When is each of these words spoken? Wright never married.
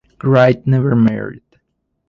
Wright 0.23 0.65
never 0.65 0.95
married. 0.95 1.43